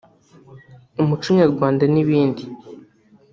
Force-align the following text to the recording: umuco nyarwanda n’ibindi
umuco 1.01 1.27
nyarwanda 1.37 1.83
n’ibindi 1.93 2.43